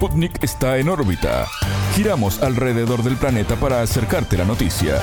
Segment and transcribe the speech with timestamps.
[0.00, 1.46] Sputnik está en órbita.
[1.94, 4.98] Giramos alrededor del planeta para acercarte la noticia.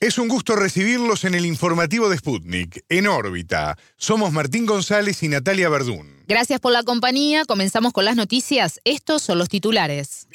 [0.00, 3.78] Es un gusto recibirlos en el informativo de Sputnik, en órbita.
[3.96, 6.24] Somos Martín González y Natalia Verdún.
[6.28, 7.46] Gracias por la compañía.
[7.46, 8.82] Comenzamos con las noticias.
[8.84, 10.28] Estos son los titulares.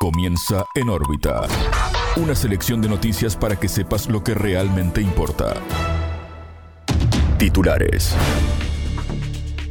[0.00, 1.42] Comienza en órbita.
[2.16, 5.52] Una selección de noticias para que sepas lo que realmente importa.
[7.36, 8.16] Titulares.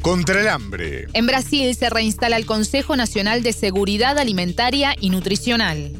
[0.02, 1.08] Contra el hambre.
[1.14, 5.92] En Brasil se reinstala el Consejo Nacional de Seguridad Alimentaria y Nutricional.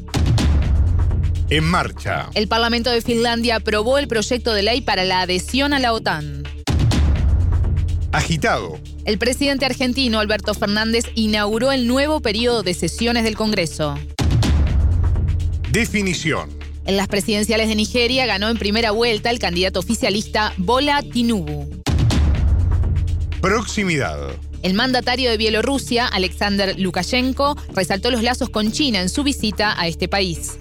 [1.50, 2.30] En marcha.
[2.34, 6.44] El Parlamento de Finlandia aprobó el proyecto de ley para la adhesión a la OTAN.
[8.12, 8.80] Agitado.
[9.04, 13.98] El presidente argentino Alberto Fernández inauguró el nuevo periodo de sesiones del Congreso.
[15.70, 16.50] Definición.
[16.86, 21.79] En las presidenciales de Nigeria ganó en primera vuelta el candidato oficialista Bola Tinubu.
[23.40, 24.18] Proximidad.
[24.62, 29.88] El mandatario de Bielorrusia, Alexander Lukashenko, resaltó los lazos con China en su visita a
[29.88, 30.58] este país.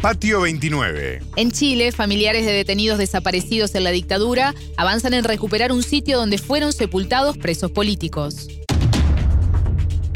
[0.00, 1.22] Patio 29.
[1.36, 6.38] En Chile, familiares de detenidos desaparecidos en la dictadura avanzan en recuperar un sitio donde
[6.38, 8.48] fueron sepultados presos políticos.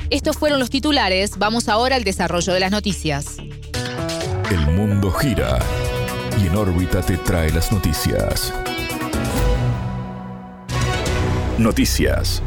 [0.08, 3.36] Estos fueron los titulares, vamos ahora al desarrollo de las noticias.
[4.50, 5.58] El mundo gira
[6.42, 8.52] y en órbita te trae las noticias.
[11.58, 12.42] Noticias.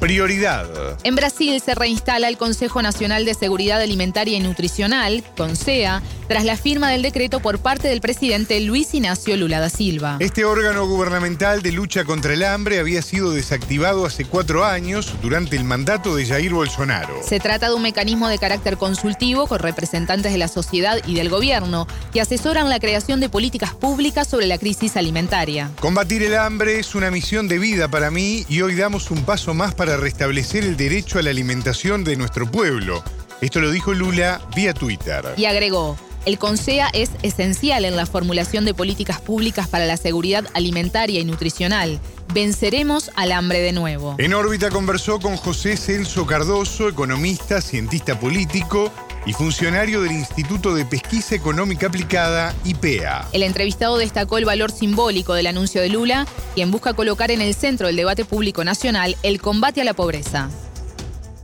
[0.00, 0.66] Prioridad.
[1.04, 6.56] En Brasil se reinstala el Consejo Nacional de Seguridad Alimentaria y Nutricional, CONSEA, tras la
[6.56, 10.18] firma del decreto por parte del presidente Luis Ignacio Lula da Silva.
[10.20, 15.56] Este órgano gubernamental de lucha contra el hambre había sido desactivado hace cuatro años durante
[15.56, 17.22] el mandato de Jair Bolsonaro.
[17.26, 21.30] Se trata de un mecanismo de carácter consultivo con representantes de la sociedad y del
[21.30, 25.70] gobierno que asesoran la creación de políticas públicas sobre la crisis alimentaria.
[25.80, 29.54] Combatir el hambre es una misión de vida para mí y hoy damos un paso
[29.54, 33.02] más para restablecer el derecho a la alimentación de nuestro pueblo.
[33.40, 35.24] Esto lo dijo Lula vía Twitter.
[35.36, 35.96] Y agregó,
[36.28, 41.24] el CONSEA es esencial en la formulación de políticas públicas para la seguridad alimentaria y
[41.24, 41.98] nutricional.
[42.34, 44.14] Venceremos al hambre de nuevo.
[44.18, 48.92] En órbita conversó con José Celso Cardoso, economista, cientista político
[49.24, 53.28] y funcionario del Instituto de Pesquisa Económica Aplicada, IPEA.
[53.32, 57.54] El entrevistado destacó el valor simbólico del anuncio de Lula, quien busca colocar en el
[57.54, 60.50] centro del debate público nacional el combate a la pobreza.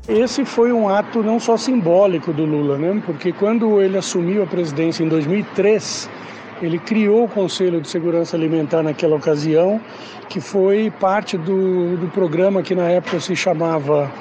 [0.07, 3.03] Esse foi um ato não só simbólico do Lula, né?
[3.07, 6.11] porque quando ele assumiu a presidência em 2003,
[6.61, 9.81] ele criou o Conselho de Segurança Alimentar naquela ocasião,
[10.29, 14.13] que foi parte do, do programa que na época se chamava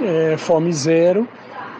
[0.00, 1.28] é, Fome Zero,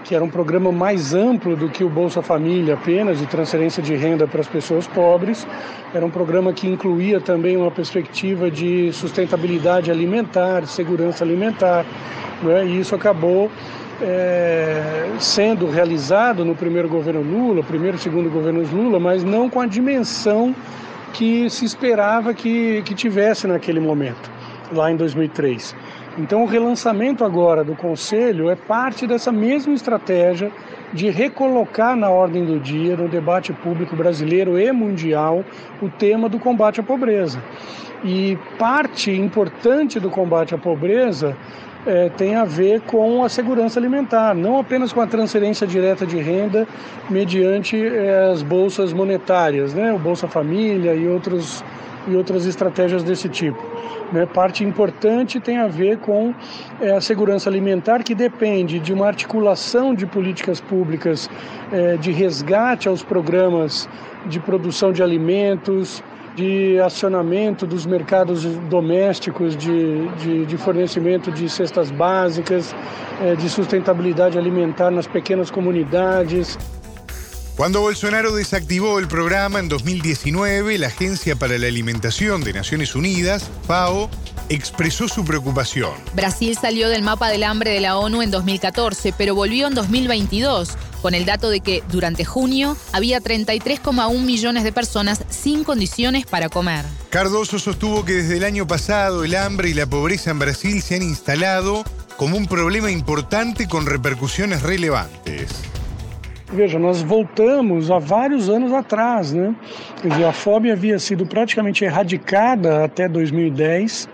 [0.04, 3.94] que era um programa mais amplo do que o Bolsa Família apenas, de transferência de
[3.94, 5.46] renda para as pessoas pobres.
[5.92, 11.84] Era um programa que incluía também uma perspectiva de sustentabilidade alimentar, segurança alimentar.
[12.42, 12.66] Né?
[12.66, 13.50] E isso acabou
[14.00, 19.60] é, sendo realizado no primeiro governo Lula, primeiro e segundo governo Lula, mas não com
[19.60, 20.54] a dimensão
[21.12, 24.30] que se esperava que, que tivesse naquele momento,
[24.72, 25.74] lá em 2003.
[26.18, 30.50] Então, o relançamento agora do Conselho é parte dessa mesma estratégia
[30.92, 35.44] de recolocar na ordem do dia, no debate público brasileiro e mundial,
[35.80, 37.40] o tema do combate à pobreza.
[38.04, 41.36] E parte importante do combate à pobreza
[41.86, 46.18] é, tem a ver com a segurança alimentar, não apenas com a transferência direta de
[46.18, 46.66] renda
[47.08, 51.64] mediante é, as bolsas monetárias, né, o Bolsa Família e, outros,
[52.06, 53.62] e outras estratégias desse tipo.
[54.12, 54.26] Né?
[54.26, 56.34] Parte importante tem a ver com
[56.80, 61.28] é, a segurança alimentar, que depende de uma articulação de políticas públicas
[61.72, 63.88] é, de resgate aos programas
[64.26, 66.02] de produção de alimentos,
[66.34, 72.74] de acionamento dos mercados domésticos de, de, de fornecimento de cestas básicas,
[73.20, 76.56] é, de sustentabilidade alimentar nas pequenas comunidades.
[77.58, 83.50] Cuando Bolsonaro desactivó el programa en 2019, la Agencia para la Alimentación de Naciones Unidas,
[83.66, 84.08] FAO,
[84.48, 85.90] expresó su preocupación.
[86.14, 90.76] Brasil salió del mapa del hambre de la ONU en 2014, pero volvió en 2022,
[91.02, 96.48] con el dato de que durante junio había 33,1 millones de personas sin condiciones para
[96.48, 96.84] comer.
[97.10, 100.94] Cardoso sostuvo que desde el año pasado el hambre y la pobreza en Brasil se
[100.94, 101.82] han instalado
[102.16, 105.48] como un problema importante con repercusiones relevantes.
[106.50, 109.54] Veja, nós voltamos há vários anos atrás, né?
[110.00, 114.08] Quer dizer, a fome havia sido praticamente erradicada até 2010.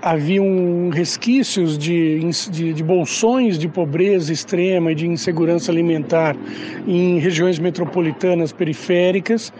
[0.00, 2.20] haviam resquícios de,
[2.50, 6.34] de, de, bolsões de pobreza extrema e de insegurança alimentar
[6.86, 9.52] em regiões metropolitanas periféricas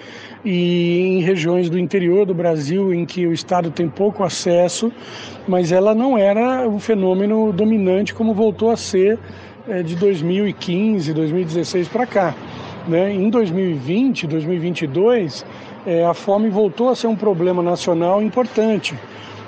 [0.45, 4.91] e em regiões do interior do Brasil em que o Estado tem pouco acesso,
[5.47, 9.19] mas ela não era um fenômeno dominante como voltou a ser
[9.69, 12.35] é, de 2015, 2016 para cá.
[12.87, 13.13] Né?
[13.13, 15.45] Em 2020, 2022,
[15.87, 18.95] é, a fome voltou a ser um problema nacional importante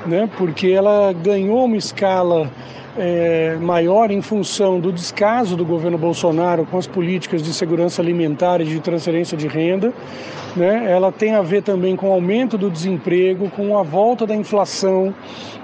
[0.06, 0.28] né?
[0.36, 2.50] porque ela ganhou uma escala
[2.98, 8.60] é, maior em função do descaso do governo Bolsonaro com as políticas de segurança alimentar
[8.60, 9.93] e de transferência de renda.
[10.54, 10.90] Né?
[10.90, 15.14] Ela tem a ver também com o aumento do desemprego, com a volta da inflação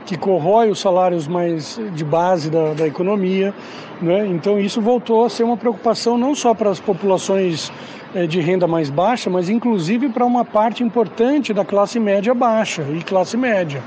[0.04, 3.54] que corrói os salários mais de base da, da economia.
[4.00, 4.26] Né?
[4.26, 7.72] Então isso voltou a ser uma preocupação não só para as populações
[8.28, 13.02] de renda mais baixa, mas inclusive para uma parte importante da classe média baixa e
[13.02, 13.82] classe média,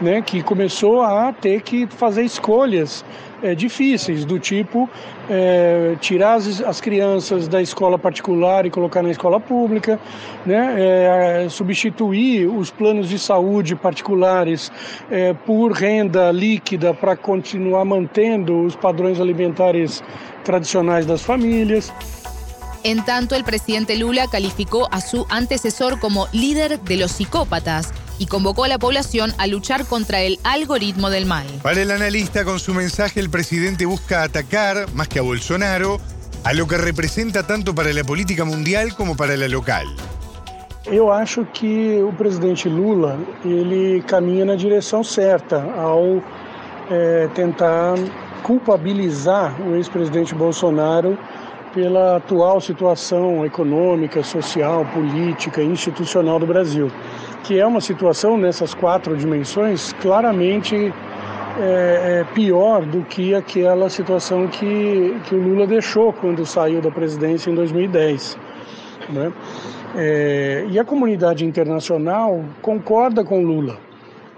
[0.00, 3.04] né, que começou a ter que fazer escolhas
[3.42, 4.88] é, difíceis, do tipo
[5.28, 9.98] é, tirar as, as, crianças da escola particular e colocar na escola pública,
[10.44, 14.70] né, é, substituir os planos de saúde particulares
[15.10, 20.02] é, por renda líquida para continuar mantendo os padrões alimentares
[20.44, 21.92] tradicionais das famílias.
[22.82, 28.26] En tanto, el presidente Lula calificó a su antecesor como líder de los psicópatas y
[28.26, 31.46] convocó a la población a luchar contra el algoritmo del mal.
[31.62, 35.98] Para el analista, con su mensaje, el presidente busca atacar, más que a Bolsonaro,
[36.44, 39.86] a lo que representa tanto para la política mundial como para la local.
[40.86, 46.22] Eu acho que o presidente Lula ele caminha na direção certa ao
[46.90, 47.96] é, tentar
[48.42, 51.18] culpabilizar o ex-presidente Bolsonaro
[51.74, 56.90] pela atual situação econômica, social, política, institucional do Brasil,
[57.44, 60.92] que é uma situação nessas quatro dimensões claramente
[61.58, 66.90] é, é pior do que aquela situação que, que o Lula deixou quando saiu da
[66.90, 68.38] presidência em 2010.
[69.08, 69.32] Né?
[69.96, 73.89] É, e a comunidade internacional concorda com Lula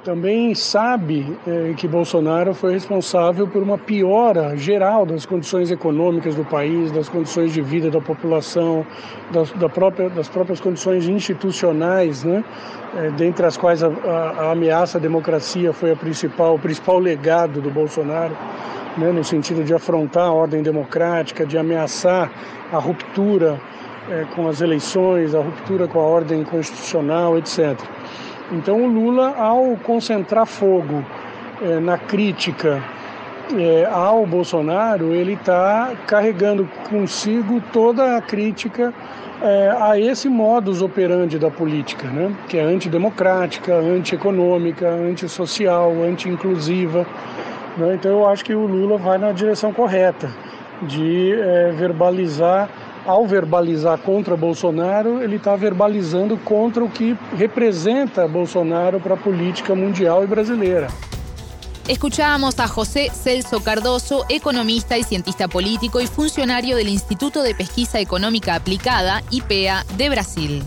[0.04, 6.44] também sabe eh, que Bolsonaro foi responsável por uma piora geral das condições econômicas do
[6.44, 8.84] país, das condições de vida da população,
[9.30, 12.44] das, da própria, das próprias condições institucionais, né?
[12.96, 16.98] Eh, dentre as quais a, a, a, ameaça à democracia foi a principal, o principal
[16.98, 18.36] legado do Bolsonaro,
[18.98, 19.12] né?
[19.12, 22.30] no sentido de afrontar a ordem democrática, de ameaçar
[22.72, 23.60] a ruptura
[24.10, 27.78] eh, com as eleições, a ruptura com a ordem constitucional, etc.
[28.52, 31.02] Então o Lula, ao concentrar fogo
[31.62, 32.82] é, na crítica
[33.56, 38.92] é, ao Bolsonaro, ele está carregando consigo toda a crítica
[39.42, 42.30] é, a esse modus operandi da política, né?
[42.46, 47.06] que é antidemocrática, antieconômica, antissocial, anti-inclusiva.
[47.78, 47.94] Né?
[47.94, 50.30] Então eu acho que o Lula vai na direção correta
[50.82, 51.32] de
[51.76, 52.68] verbalizar
[53.06, 59.74] ao verbalizar contra Bolsonaro, ele está verbalizando contra o que representa Bolsonaro para a política
[59.74, 60.88] mundial y brasileira.
[61.88, 67.98] Escuchábamos a José Celso Cardoso, economista y cientista político y funcionario del Instituto de Pesquisa
[67.98, 70.62] Económica Aplicada, IPEA, de Brasil.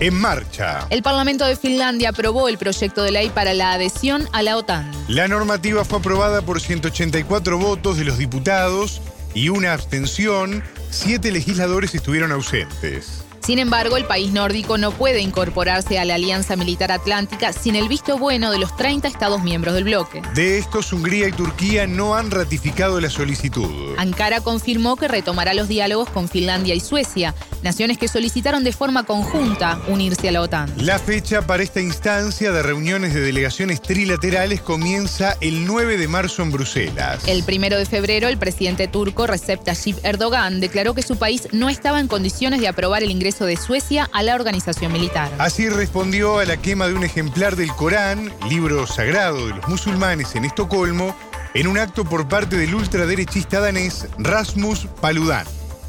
[0.00, 0.86] En marcha.
[0.90, 4.90] El Parlamento de Finlandia aprobó el proyecto de ley para la adhesión a la OTAN.
[5.08, 9.00] La normativa fue aprobada por 184 votos de los diputados
[9.34, 13.23] y una abstención, siete legisladores estuvieron ausentes.
[13.44, 17.88] Sin embargo, el país nórdico no puede incorporarse a la Alianza Militar Atlántica sin el
[17.88, 20.22] visto bueno de los 30 Estados miembros del bloque.
[20.34, 23.96] De estos, Hungría y Turquía no han ratificado la solicitud.
[23.98, 29.04] Ankara confirmó que retomará los diálogos con Finlandia y Suecia, naciones que solicitaron de forma
[29.04, 30.72] conjunta unirse a la OTAN.
[30.78, 36.42] La fecha para esta instancia de reuniones de delegaciones trilaterales comienza el 9 de marzo
[36.42, 37.28] en Bruselas.
[37.28, 41.68] El primero de febrero, el presidente turco Recep Tayyip Erdogan declaró que su país no
[41.68, 45.30] estaba en condiciones de aprobar el ingreso de Suecia a la organización militar.
[45.38, 50.36] Así respondió a la quema de un ejemplar del Corán, libro sagrado de los musulmanes
[50.36, 51.16] en Estocolmo,
[51.54, 55.46] en un acto por parte del ultraderechista danés Rasmus Paludan.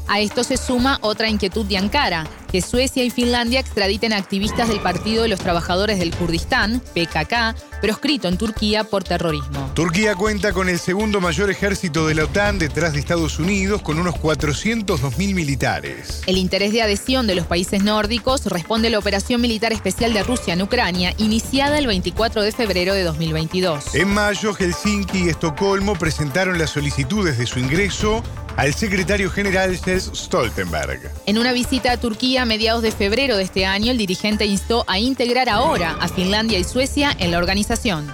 [0.08, 4.80] A esto se suma otra inquietud de Ankara, que Suecia y Finlandia extraditen activistas del
[4.80, 9.70] Partido de los Trabajadores del Kurdistán, PKK, proscrito en Turquía por terrorismo.
[9.74, 13.98] Turquía cuenta con el segundo mayor ejército de la OTAN detrás de Estados Unidos, con
[13.98, 16.22] unos 402.000 militares.
[16.26, 20.22] El interés de adhesión de los países nórdicos responde a la operación militar especial de
[20.22, 23.94] Rusia en Ucrania, iniciada el 24 de febrero de 2022.
[23.96, 28.22] En mayo, Helsinki y Estocolmo presentaron las solicitudes de su ingreso
[28.56, 31.12] al secretario general Jens Stoltenberg.
[31.26, 34.84] En una visita a Turquía a mediados de febrero de este año, el dirigente instó
[34.86, 38.10] a integrar ahora a Finlandia y Suecia en la organización.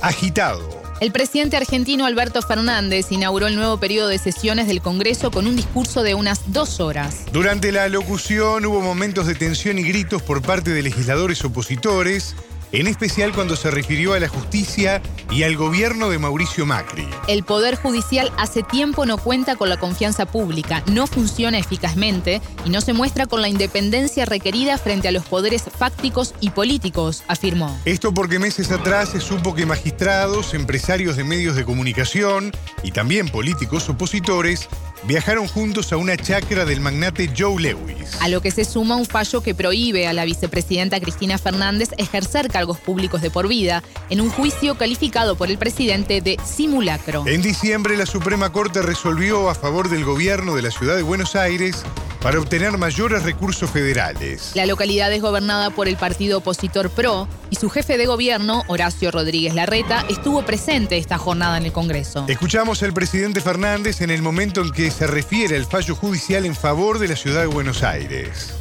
[0.00, 0.78] Agitado.
[1.00, 5.54] El presidente argentino Alberto Fernández inauguró el nuevo periodo de sesiones del Congreso con un
[5.54, 7.24] discurso de unas dos horas.
[7.32, 12.34] Durante la locución hubo momentos de tensión y gritos por parte de legisladores opositores
[12.72, 17.08] en especial cuando se refirió a la justicia y al gobierno de Mauricio Macri.
[17.26, 22.70] El Poder Judicial hace tiempo no cuenta con la confianza pública, no funciona eficazmente y
[22.70, 27.78] no se muestra con la independencia requerida frente a los poderes fácticos y políticos, afirmó.
[27.84, 33.28] Esto porque meses atrás se supo que magistrados, empresarios de medios de comunicación y también
[33.28, 34.68] políticos opositores
[35.04, 38.16] viajaron juntos a una chacra del magnate Joe Lewis.
[38.20, 42.48] A lo que se suma un fallo que prohíbe a la vicepresidenta Cristina Fernández ejercer
[42.48, 47.24] cargos públicos de por vida en un juicio calificado por el presidente de simulacro.
[47.26, 51.36] En diciembre la Suprema Corte resolvió a favor del gobierno de la ciudad de Buenos
[51.36, 51.84] Aires
[52.20, 54.52] para obtener mayores recursos federales.
[54.54, 59.10] La localidad es gobernada por el partido opositor PRO y su jefe de gobierno, Horacio
[59.10, 62.26] Rodríguez Larreta, estuvo presente esta jornada en el Congreso.
[62.28, 66.54] Escuchamos al presidente Fernández en el momento en que se refiere al fallo judicial en
[66.54, 68.54] favor de la ciudad de Buenos Aires.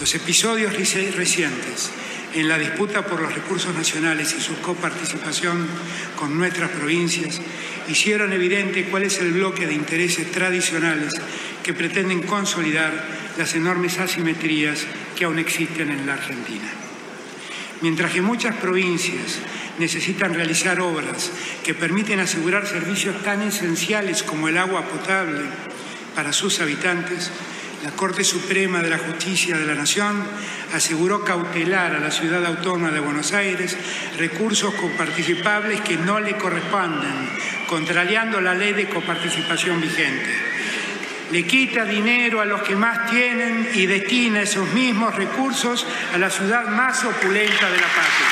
[0.00, 1.90] Los episodios recientes
[2.34, 5.66] en la disputa por los recursos nacionales y su coparticipación
[6.18, 7.40] con nuestras provincias
[7.88, 11.12] hicieron evidente cuál es el bloque de intereses tradicionales
[11.62, 12.92] que pretenden consolidar
[13.38, 14.84] las enormes asimetrías
[15.16, 16.70] que aún existen en la Argentina.
[17.80, 19.38] Mientras que muchas provincias
[19.78, 21.30] necesitan realizar obras
[21.62, 25.40] que permiten asegurar servicios tan esenciales como el agua potable
[26.14, 27.30] para sus habitantes,
[27.82, 30.22] la Corte Suprema de la Justicia de la Nación
[30.72, 33.76] aseguró cautelar a la ciudad autónoma de Buenos Aires
[34.18, 37.28] recursos coparticipables que no le corresponden,
[37.68, 40.54] contrariando la ley de coparticipación vigente.
[41.30, 46.30] Le quita dinero a los que más tienen y destina esos mismos recursos a la
[46.30, 48.28] ciudad más opulenta de la patria.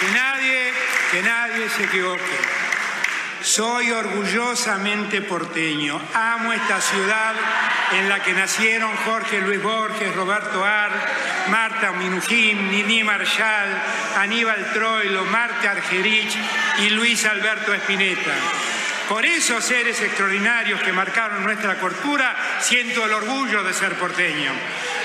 [0.00, 0.72] Que nadie,
[1.12, 2.59] que nadie se equivoque.
[3.42, 5.98] Soy orgullosamente porteño.
[6.12, 7.34] Amo esta ciudad
[7.98, 10.90] en la que nacieron Jorge Luis Borges, Roberto Ar,
[11.48, 13.68] Marta Minujín, Nini Marshall,
[14.18, 16.36] Aníbal Troilo, Marta Argerich
[16.80, 18.34] y Luis Alberto Espineta.
[19.08, 24.52] Por esos seres extraordinarios que marcaron nuestra cultura, siento el orgullo de ser porteño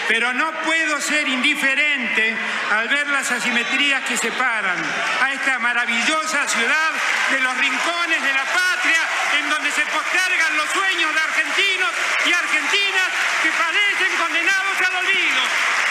[0.07, 2.35] pero no puedo ser indiferente
[2.71, 4.77] al ver las asimetrías que separan
[5.21, 6.91] a esta maravillosa ciudad
[7.31, 9.01] de los rincones de la patria
[9.39, 11.91] en donde se postergan los sueños de argentinos
[12.25, 13.09] y argentinas
[13.43, 15.84] que padecen condenados al olvido.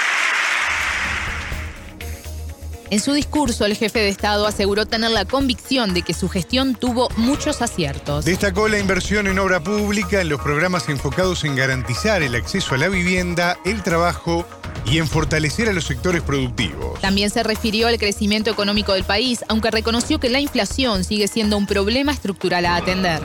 [2.91, 6.75] En su discurso, el jefe de Estado aseguró tener la convicción de que su gestión
[6.75, 8.25] tuvo muchos aciertos.
[8.25, 12.79] Destacó la inversión en obra pública, en los programas enfocados en garantizar el acceso a
[12.79, 14.47] la vivienda, el trabajo
[14.85, 17.01] y en fortalecer a los sectores productivos.
[17.01, 21.57] También se refirió al crecimiento económico del país, aunque reconoció que la inflación sigue siendo
[21.57, 23.23] un problema estructural a atender.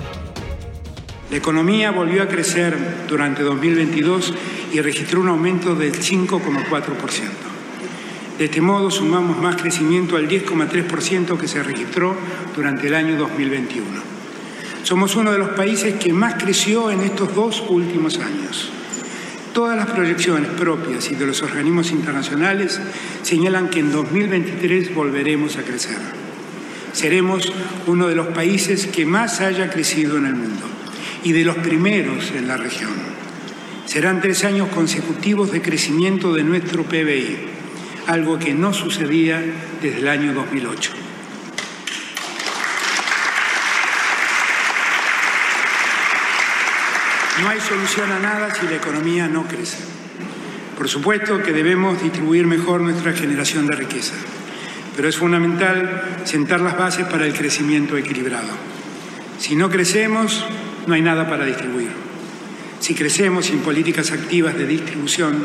[1.30, 4.34] La economía volvió a crecer durante 2022
[4.74, 7.59] y registró un aumento del 5,4%.
[8.40, 12.16] De este modo sumamos más crecimiento al 10,3% que se registró
[12.56, 13.86] durante el año 2021.
[14.84, 18.72] Somos uno de los países que más creció en estos dos últimos años.
[19.54, 22.80] Todas las proyecciones propias y de los organismos internacionales
[23.24, 25.98] señalan que en 2023 volveremos a crecer.
[26.94, 27.52] Seremos
[27.88, 30.66] uno de los países que más haya crecido en el mundo
[31.26, 32.94] y de los primeros en la región.
[33.86, 37.59] Serán tres años consecutivos de crecimiento de nuestro PBI
[38.08, 39.42] algo que no sucedía
[39.82, 40.92] desde el año 2008.
[47.42, 49.78] No hay solución a nada si la economía no crece.
[50.78, 54.14] Por supuesto que debemos distribuir mejor nuestra generación de riqueza,
[54.96, 58.50] pero es fundamental sentar las bases para el crecimiento equilibrado.
[59.40, 60.46] Si no crecemos,
[60.88, 61.92] no hay nada para distribuir.
[62.80, 65.44] Si crecemos sin políticas activas de distribución,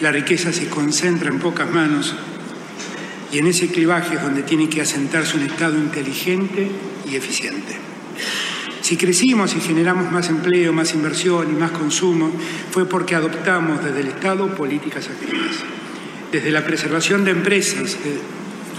[0.00, 2.14] la riqueza se concentra en pocas manos
[3.32, 6.70] y en ese clivaje es donde tiene que asentarse un Estado inteligente
[7.10, 7.76] y eficiente.
[8.80, 12.30] Si crecimos y generamos más empleo, más inversión y más consumo,
[12.70, 15.56] fue porque adoptamos desde el Estado políticas activas.
[16.30, 17.96] Desde la preservación de empresas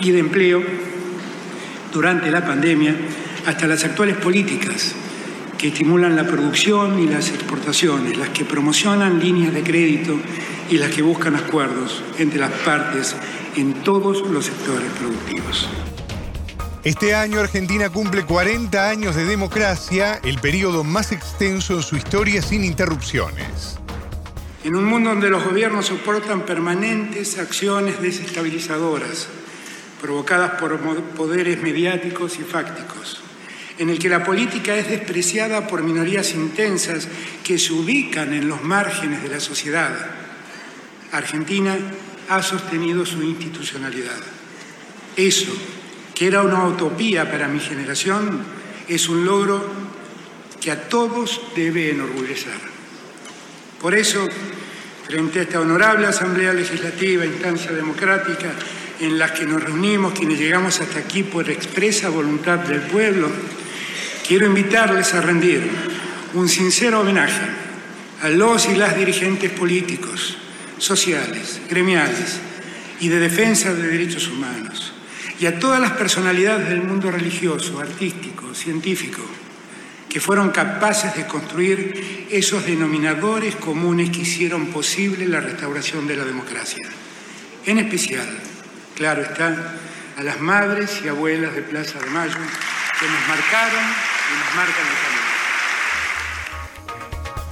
[0.01, 0.63] y de empleo
[1.91, 2.95] durante la pandemia
[3.45, 4.95] hasta las actuales políticas
[5.57, 10.19] que estimulan la producción y las exportaciones, las que promocionan líneas de crédito
[10.69, 13.15] y las que buscan acuerdos entre las partes
[13.55, 15.69] en todos los sectores productivos.
[16.83, 22.43] Este año Argentina cumple 40 años de democracia, el periodo más extenso en su historia
[22.43, 23.79] sin interrupciones.
[24.63, 29.27] En un mundo donde los gobiernos soportan permanentes acciones desestabilizadoras
[29.99, 33.24] provocadas por poderes mediáticos y fácticos,
[33.77, 37.07] en el que la política es despreciada por minorías intensas
[37.43, 39.93] que se ubican en los márgenes de la sociedad,
[41.11, 41.77] Argentina
[42.29, 44.17] ha sostenido su institucionalidad.
[45.15, 45.53] Eso,
[46.13, 48.43] que era una utopía para mi generación,
[48.87, 49.65] es un logro
[50.61, 52.57] que a todos debe enorgullecer.
[53.81, 54.27] Por eso,
[55.07, 58.53] frente a esta honorable Asamblea Legislativa, instancia democrática,
[58.99, 63.29] en la que nos reunimos quienes llegamos hasta aquí por expresa voluntad del pueblo,
[64.27, 65.69] quiero invitarles a rendir
[66.33, 67.45] un sincero homenaje
[68.21, 70.37] a los y las dirigentes políticos,
[70.77, 72.39] sociales, gremiales
[72.99, 74.93] y de defensa de derechos humanos,
[75.39, 79.21] y a todas las personalidades del mundo religioso, artístico, científico,
[80.09, 86.23] que fueron capaces de construir esos denominadores comunes que hicieron posible la restauración de la
[86.23, 86.87] democracia.
[87.65, 88.27] En especial,
[88.95, 89.75] claro está,
[90.17, 92.37] a las madres y abuelas de Plaza de Mayo
[92.99, 95.25] que nos marcaron y nos marcan el camino.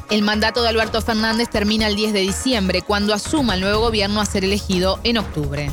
[0.10, 4.22] El mandato de Alberto Fernández termina el 10 de diciembre, cuando asuma el nuevo gobierno
[4.22, 5.72] a ser elegido en octubre.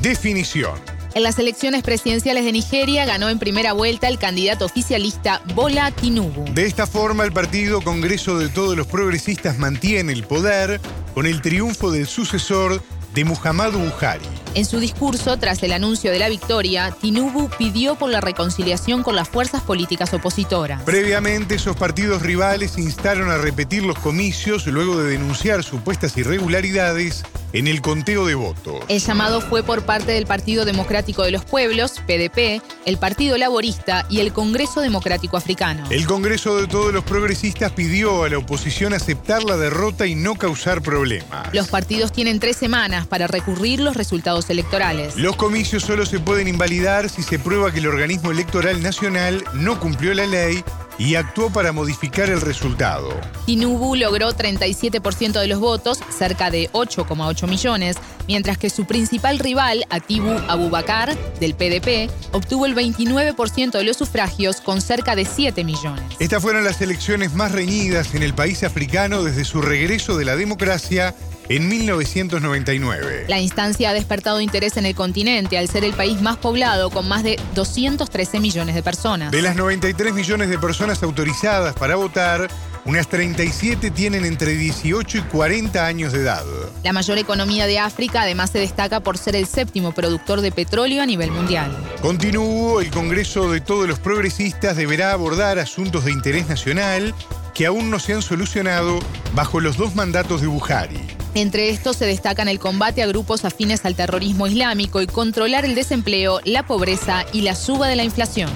[0.00, 0.72] Definición.
[1.14, 6.44] En las elecciones presidenciales de Nigeria ganó en primera vuelta el candidato oficialista Bola Tinubu.
[6.54, 10.80] De esta forma, el Partido Congreso de Todos los Progresistas mantiene el poder
[11.14, 12.82] con el triunfo del sucesor
[13.14, 14.41] de Muhammadu Buhari.
[14.54, 19.16] En su discurso, tras el anuncio de la victoria, Tinubu pidió por la reconciliación con
[19.16, 20.82] las fuerzas políticas opositoras.
[20.82, 27.66] Previamente, esos partidos rivales instaron a repetir los comicios luego de denunciar supuestas irregularidades en
[27.66, 28.80] el conteo de votos.
[28.88, 34.06] El llamado fue por parte del Partido Democrático de los Pueblos, PDP, el Partido Laborista
[34.08, 35.84] y el Congreso Democrático Africano.
[35.90, 40.34] El Congreso de todos los progresistas pidió a la oposición aceptar la derrota y no
[40.34, 41.52] causar problemas.
[41.52, 45.16] Los partidos tienen tres semanas para recurrir los resultados electorales.
[45.16, 49.78] Los comicios solo se pueden invalidar si se prueba que el organismo electoral nacional no
[49.80, 50.64] cumplió la ley
[50.98, 53.10] y actuó para modificar el resultado.
[53.46, 57.96] Tinubu logró 37% de los votos, cerca de 8,8 millones,
[58.28, 64.60] mientras que su principal rival, Atibu Abubakar, del PDP, obtuvo el 29% de los sufragios
[64.60, 66.04] con cerca de 7 millones.
[66.18, 70.36] Estas fueron las elecciones más reñidas en el país africano desde su regreso de la
[70.36, 71.14] democracia
[71.56, 73.26] en 1999.
[73.28, 77.06] La instancia ha despertado interés en el continente al ser el país más poblado con
[77.06, 79.30] más de 213 millones de personas.
[79.30, 82.48] De las 93 millones de personas autorizadas para votar,
[82.86, 86.42] unas 37 tienen entre 18 y 40 años de edad.
[86.84, 91.02] La mayor economía de África además se destaca por ser el séptimo productor de petróleo
[91.02, 91.76] a nivel mundial.
[92.00, 97.14] Continuó, el Congreso de todos los progresistas deberá abordar asuntos de interés nacional
[97.52, 99.00] que aún no se han solucionado
[99.34, 101.21] bajo los dos mandatos de Buhari.
[101.34, 105.74] Entre estos se destacan el combate a grupos afines al terrorismo islámico y controlar el
[105.74, 108.50] desempleo, la pobreza y la suba de la inflación.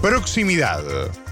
[0.00, 0.84] Proximidad.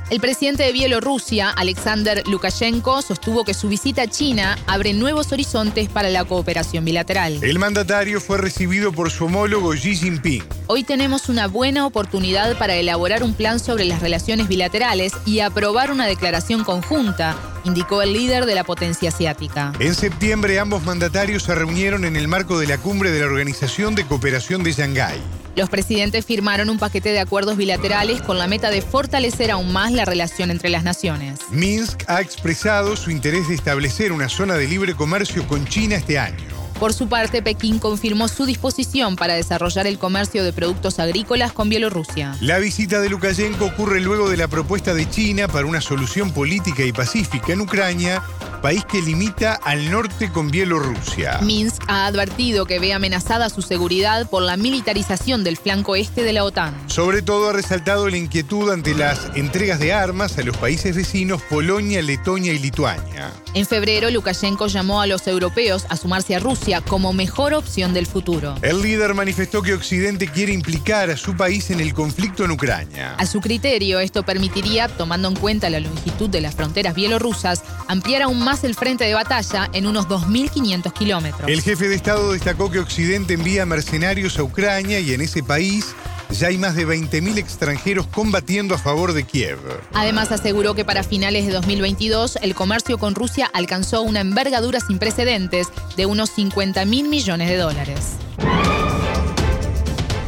[0.08, 5.88] El presidente de Bielorrusia, Alexander Lukashenko, sostuvo que su visita a China abre nuevos horizontes
[5.88, 7.42] para la cooperación bilateral.
[7.42, 10.44] El mandatario fue recibido por su homólogo Xi Jinping.
[10.68, 15.90] Hoy tenemos una buena oportunidad para elaborar un plan sobre las relaciones bilaterales y aprobar
[15.90, 19.72] una declaración conjunta, indicó el líder de la potencia asiática.
[19.80, 23.94] En septiembre ambos mandatarios se reunieron en el marco de la cumbre de la Organización
[23.94, 25.20] de Cooperación de Shanghái.
[25.56, 29.90] Los presidentes firmaron un paquete de acuerdos bilaterales con la meta de fortalecer aún más
[29.90, 31.40] la relación entre las naciones.
[31.50, 36.18] Minsk ha expresado su interés de establecer una zona de libre comercio con China este
[36.18, 36.55] año.
[36.78, 41.70] Por su parte, Pekín confirmó su disposición para desarrollar el comercio de productos agrícolas con
[41.70, 42.36] Bielorrusia.
[42.42, 46.84] La visita de Lukashenko ocurre luego de la propuesta de China para una solución política
[46.84, 48.22] y pacífica en Ucrania
[48.66, 51.38] país que limita al norte con Bielorrusia.
[51.42, 56.32] Minsk ha advertido que ve amenazada su seguridad por la militarización del flanco este de
[56.32, 56.74] la OTAN.
[56.88, 61.42] Sobre todo ha resaltado la inquietud ante las entregas de armas a los países vecinos
[61.42, 63.32] Polonia, Letonia y Lituania.
[63.56, 68.06] En febrero, Lukashenko llamó a los europeos a sumarse a Rusia como mejor opción del
[68.06, 68.54] futuro.
[68.60, 73.14] El líder manifestó que Occidente quiere implicar a su país en el conflicto en Ucrania.
[73.14, 78.20] A su criterio, esto permitiría, tomando en cuenta la longitud de las fronteras bielorrusas, ampliar
[78.20, 81.48] aún más el frente de batalla en unos 2.500 kilómetros.
[81.48, 85.96] El jefe de Estado destacó que Occidente envía mercenarios a Ucrania y en ese país
[86.30, 89.58] ya hay más de 20.000 extranjeros combatiendo a favor de Kiev.
[89.92, 94.98] Además aseguró que para finales de 2022 el comercio con Rusia alcanzó una envergadura sin
[94.98, 98.16] precedentes de unos 50.000 millones de dólares.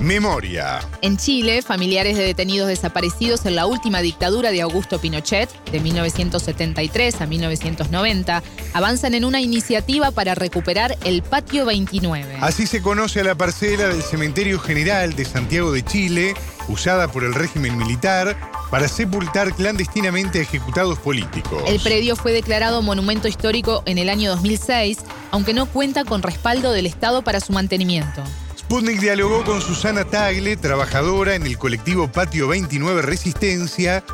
[0.01, 0.81] Memoria.
[1.03, 7.21] En Chile, familiares de detenidos desaparecidos en la última dictadura de Augusto Pinochet, de 1973
[7.21, 8.43] a 1990,
[8.75, 12.39] avanzan en una iniciativa para recuperar el Patio 29.
[12.41, 16.35] Así se conoce a la parcela del Cementerio General de Santiago de Chile,
[16.69, 18.37] usada por el régimen militar
[18.71, 21.63] para sepultar clandestinamente a ejecutados políticos.
[21.67, 24.99] El predio fue declarado monumento histórico en el año 2006,
[25.31, 28.23] aunque no cuenta con respaldo del Estado para su mantenimiento.
[28.69, 34.05] Sputnik dialogó con Susana Tagle, trabajadora en el colectivo Patio 29 Resistencia,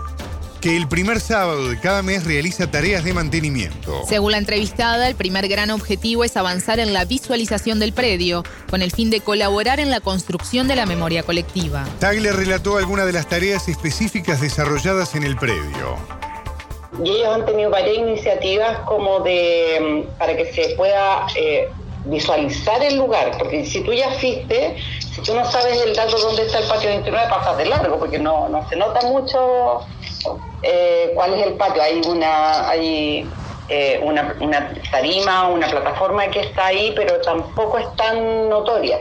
[0.61, 4.05] que el primer sábado de cada mes realiza tareas de mantenimiento.
[4.07, 8.81] Según la entrevistada, el primer gran objetivo es avanzar en la visualización del predio, con
[8.81, 11.85] el fin de colaborar en la construcción de la memoria colectiva.
[11.99, 15.97] Tagle relató algunas de las tareas específicas desarrolladas en el predio.
[17.03, 21.69] Y ellos han tenido varias iniciativas como de mm, para que se pueda eh,
[22.05, 26.43] visualizar el lugar, porque si tú ya fuiste, si tú no sabes el dato dónde
[26.43, 29.81] está el patio 29, pasas de largo, porque no, no se nota mucho
[30.63, 31.83] eh, cuál es el patio.
[31.83, 33.29] Hay una, hay
[33.69, 39.01] eh, una, una tarima, una plataforma que está ahí, pero tampoco es tan notoria.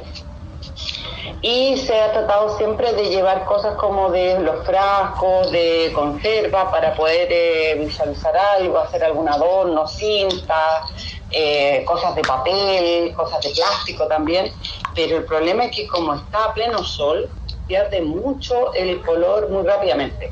[1.42, 6.94] Y se ha tratado siempre de llevar cosas como de los frascos, de conserva, para
[6.96, 10.86] poder eh, visualizar algo, hacer algún adorno, cinta,
[11.34, 14.54] eh, cosas de papel, cosas de plástico también,
[14.94, 17.30] pero el problema es que como está a pleno sol,
[17.68, 20.32] pierde mucho el color muy rápidamente.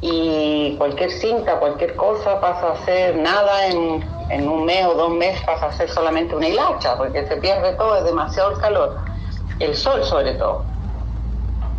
[0.00, 5.10] Y cualquier cinta, cualquier cosa pasa a ser nada en, en un mes o dos
[5.10, 8.96] meses, pasa a ser solamente una hilacha, porque se pierde todo, es demasiado el calor,
[9.60, 10.64] el sol sobre todo.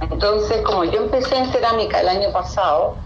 [0.02, 2.98] Entonces, como yo empecé en cerámica el año pasado,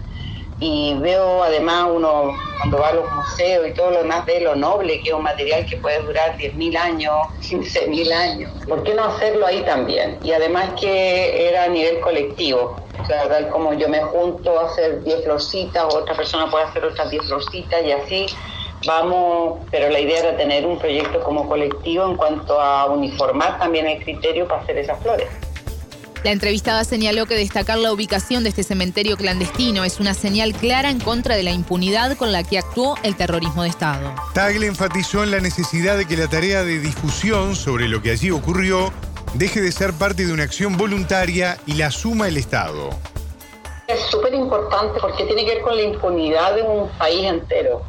[0.60, 4.54] y veo además uno cuando va a los museos y todo lo demás ve lo
[4.54, 8.52] noble que es un material que puede durar 10.000 años, 15.000 años.
[8.68, 10.18] ¿Por qué no hacerlo ahí también?
[10.22, 12.76] Y además que era a nivel colectivo.
[13.02, 16.84] O sea, tal como yo me junto a hacer 10 florcitas, otra persona puede hacer
[16.84, 18.26] otras 10 florcitas y así
[18.86, 23.86] vamos, pero la idea era tener un proyecto como colectivo en cuanto a uniformar también
[23.86, 25.28] el criterio para hacer esas flores.
[26.22, 30.90] La entrevistada señaló que destacar la ubicación de este cementerio clandestino es una señal clara
[30.90, 34.14] en contra de la impunidad con la que actuó el terrorismo de Estado.
[34.34, 38.30] Tagle enfatizó en la necesidad de que la tarea de difusión sobre lo que allí
[38.30, 38.92] ocurrió
[39.32, 42.90] deje de ser parte de una acción voluntaria y la asuma el Estado.
[43.88, 47.82] Es súper importante porque tiene que ver con la impunidad de un país entero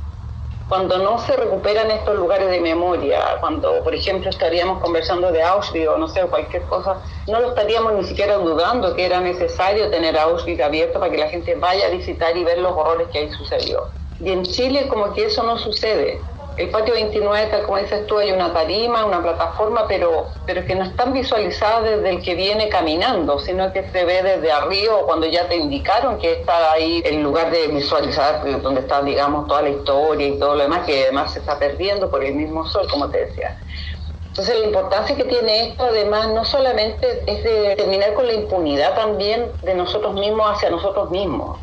[0.72, 5.90] cuando no se recuperan estos lugares de memoria, cuando por ejemplo estaríamos conversando de Auschwitz
[5.90, 10.18] o no sé, cualquier cosa, no lo estaríamos ni siquiera dudando que era necesario tener
[10.18, 13.30] Auschwitz abierto para que la gente vaya a visitar y ver los horrores que ahí
[13.32, 13.84] sucedió.
[14.18, 16.22] Y en Chile como que eso no sucede.
[16.58, 20.76] El patio 29, tal como dices tú, hay una tarima, una plataforma, pero, pero que
[20.76, 25.28] no están visualizadas desde el que viene caminando, sino que se ve desde arriba cuando
[25.28, 29.70] ya te indicaron que está ahí el lugar de visualizar, donde está, digamos, toda la
[29.70, 33.10] historia y todo lo demás, que además se está perdiendo por el mismo sol, como
[33.10, 33.58] te decía.
[34.28, 38.96] Entonces la importancia que tiene esto además no solamente es de terminar con la impunidad
[38.96, 41.60] también de nosotros mismos hacia nosotros mismos,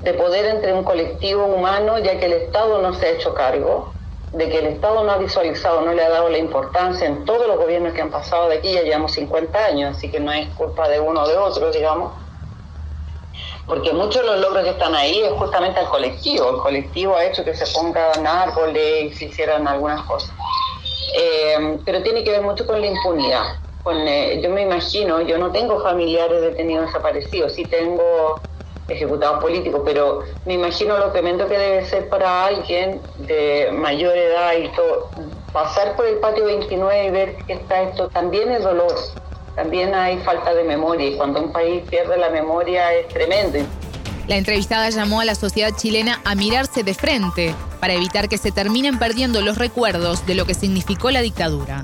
[0.00, 3.91] de poder entre un colectivo humano, ya que el Estado no se ha hecho cargo,
[4.32, 7.46] de que el Estado no ha visualizado, no le ha dado la importancia en todos
[7.46, 10.48] los gobiernos que han pasado de aquí, ya llevamos 50 años, así que no es
[10.54, 12.12] culpa de uno o de otro, digamos,
[13.66, 17.24] porque muchos de los logros que están ahí es justamente el colectivo, el colectivo ha
[17.24, 20.34] hecho que se pongan árboles y se hicieran algunas cosas.
[21.16, 23.44] Eh, pero tiene que ver mucho con la impunidad.
[23.82, 28.40] Con, eh, yo me imagino, yo no tengo familiares detenidos desaparecidos, sí tengo
[28.88, 34.52] ejecutados políticos, pero me imagino lo tremendo que debe ser para alguien de mayor edad
[34.54, 35.10] y todo,
[35.52, 38.94] pasar por el patio 29 y ver que está esto, también es dolor,
[39.54, 43.58] también hay falta de memoria y cuando un país pierde la memoria es tremendo.
[44.28, 48.52] La entrevistada llamó a la sociedad chilena a mirarse de frente para evitar que se
[48.52, 51.82] terminen perdiendo los recuerdos de lo que significó la dictadura.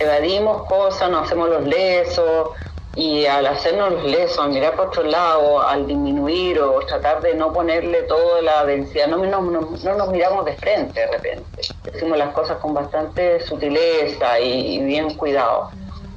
[0.00, 2.48] Evadimos cosas, nos hacemos los lesos,
[2.94, 7.50] y al hacernos los lesos, mirar por otro lado, al disminuir o tratar de no
[7.52, 11.62] ponerle toda la densidad, no, no, no, nos miramos de frente de repente.
[11.84, 15.70] Decimos las cosas con bastante sutileza y, bien cuidado.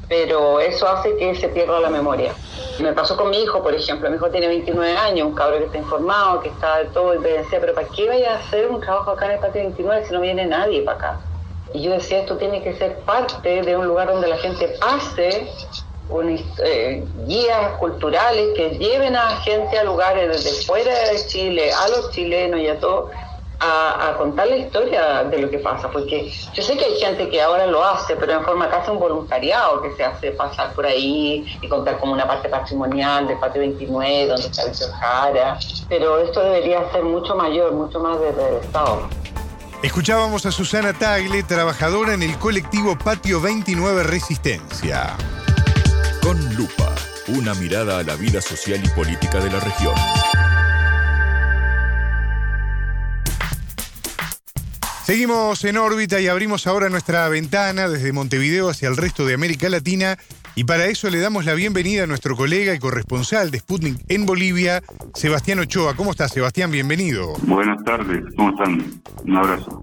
[0.10, 2.34] Pero eso hace que se pierda la memoria.
[2.80, 4.10] Me pasó con mi hijo, por ejemplo.
[4.10, 7.20] Mi hijo tiene 29 años, un cabrón que está informado, que está de todo, y
[7.20, 10.06] me decía, pero ¿para qué vaya a hacer un trabajo acá en el patio 29
[10.06, 11.20] si no viene nadie para acá?
[11.74, 15.50] Y yo decía, esto tiene que ser parte de un lugar donde la gente pase
[16.64, 22.12] eh, guías culturales que lleven a gente a lugares desde fuera de Chile, a los
[22.12, 23.12] chilenos y a todos,
[23.60, 27.42] a, contar la historia de lo que pasa, porque yo sé que hay gente que
[27.42, 31.46] ahora lo hace, pero en forma casi un voluntariado, que se hace pasar por ahí
[31.62, 36.42] y contar como una parte patrimonial del patio 29, donde está el Jara, pero esto
[36.42, 39.08] debería ser mucho mayor, mucho más desde el Estado.
[39.84, 45.16] Escuchábamos a Susana Tagle, trabajadora en el colectivo Patio 29 Resistencia.
[46.26, 46.96] Con Lupa,
[47.38, 49.94] una mirada a la vida social y política de la región.
[55.04, 59.70] Seguimos en órbita y abrimos ahora nuestra ventana desde Montevideo hacia el resto de América
[59.70, 60.18] Latina
[60.56, 64.26] y para eso le damos la bienvenida a nuestro colega y corresponsal de Sputnik en
[64.26, 64.82] Bolivia,
[65.14, 65.96] Sebastián Ochoa.
[65.96, 66.72] ¿Cómo estás, Sebastián?
[66.72, 67.36] Bienvenido.
[67.44, 69.00] Buenas tardes, ¿cómo están?
[69.26, 69.80] Un abrazo.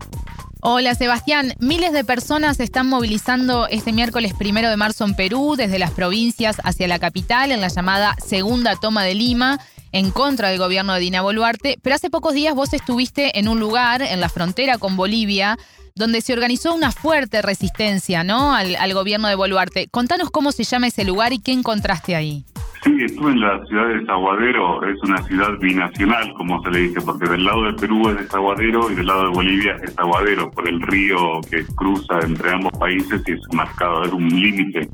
[0.64, 5.56] Hola Sebastián, miles de personas se están movilizando este miércoles primero de marzo en Perú,
[5.56, 9.58] desde las provincias hacia la capital, en la llamada segunda toma de Lima
[9.90, 13.58] en contra del gobierno de Dina Boluarte, pero hace pocos días vos estuviste en un
[13.58, 15.58] lugar, en la frontera con Bolivia,
[15.96, 18.54] donde se organizó una fuerte resistencia ¿no?
[18.54, 19.88] al, gobierno de Boluarte.
[19.88, 22.44] Contanos cómo se llama ese lugar y qué encontraste ahí.
[22.82, 27.00] Sí, estuve en la ciudad de Zaguadero, es una ciudad binacional, como se le dice,
[27.00, 30.50] porque del lado de Perú es de Zaguadero y del lado de Bolivia es Zaguadero,
[30.50, 34.88] por el río que cruza entre ambos países y es marcado, es un límite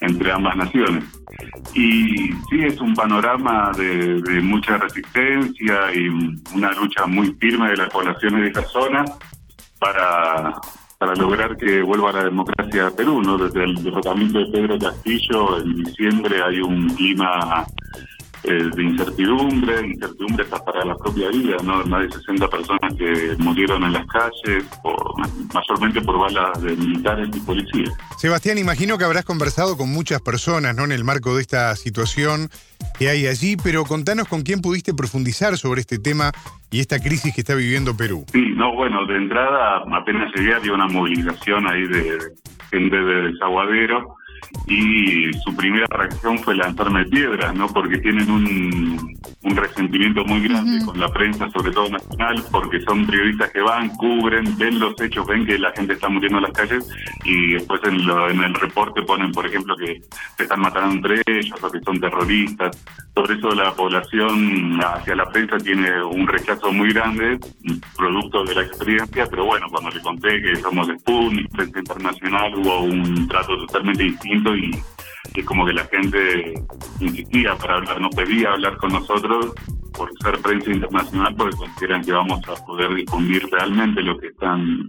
[0.00, 1.04] entre ambas naciones.
[1.72, 6.08] Y sí, es un panorama de, mucha resistencia y
[6.52, 9.04] una lucha muy firme de las poblaciones de esta zona
[9.78, 10.54] para,
[11.00, 13.22] para lograr que vuelva la democracia a Perú.
[13.22, 13.38] ¿no?
[13.38, 17.64] Desde el derrotamiento de Pedro Castillo en diciembre hay un clima
[18.44, 21.84] eh, de incertidumbre, incertidumbre hasta para la propia vida, ¿no?
[21.84, 24.64] Más de 60 personas que murieron en las calles,
[25.52, 27.90] mayormente por balas de militares y policías.
[28.16, 30.84] Sebastián, imagino que habrás conversado con muchas personas, ¿no?
[30.84, 32.48] En el marco de esta situación
[32.98, 36.32] que hay allí, pero contanos con quién pudiste profundizar sobre este tema
[36.70, 38.24] y esta crisis que está viviendo Perú.
[38.32, 42.18] Sí, no, bueno, de entrada apenas llegué había una movilización ahí de
[42.70, 44.16] gente de Desaguadero
[44.66, 47.66] y su primera reacción fue lanzarme piedras, ¿no?
[47.68, 53.06] Porque tienen un, un resentimiento muy grande con la prensa, sobre todo nacional, porque son
[53.06, 56.52] periodistas que van, cubren, ven los hechos, ven que la gente está muriendo en las
[56.52, 56.88] calles
[57.24, 60.00] y después en, en el reporte ponen, por ejemplo, que
[60.36, 62.84] se están matando entre ellos o que son terroristas.
[63.14, 67.38] Por eso la población hacia la prensa tiene un rechazo muy grande,
[67.96, 72.54] producto de la experiencia, pero bueno, cuando le conté que somos de Sputnik, prensa internacional,
[72.56, 74.70] hubo un trato totalmente distinto y
[75.34, 76.54] que como que la gente
[77.00, 79.52] insistía para hablar, no pedía hablar con nosotros
[79.92, 84.88] por ser prensa internacional porque consideran que vamos a poder difundir realmente lo que están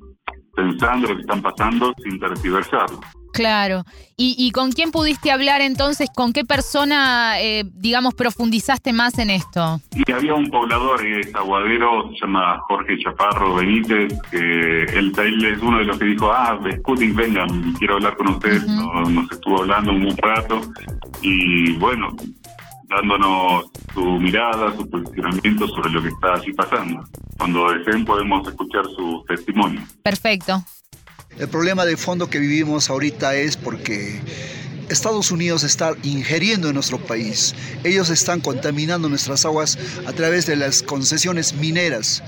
[0.56, 3.00] pensando, lo que están pasando sin tergiversarlo.
[3.34, 3.84] Claro.
[4.24, 6.08] ¿Y, con quién pudiste hablar entonces?
[6.16, 9.82] ¿Con qué persona, eh, digamos, profundizaste más en esto?
[9.96, 15.12] Y había un poblador eh, aguadero, se llama Jorge Chaparro Benítez, que él,
[15.44, 18.64] es uno de los que dijo, ah, Sputnik, vengan, quiero hablar con ustedes.
[18.68, 20.62] nos, estuvo hablando un rato
[21.24, 22.16] y bueno,
[22.92, 27.04] dándonos su mirada, su posicionamiento sobre lo que está allí pasando.
[27.38, 29.82] Cuando deseen podemos escuchar su testimonio.
[30.04, 30.64] Perfecto.
[31.38, 34.20] El problema de fondo que vivimos ahorita es porque
[34.90, 37.56] Estados Unidos está ingiriendo en nuestro país.
[37.86, 42.22] Ellos están contaminando nuestras aguas a través de las concesiones mineras.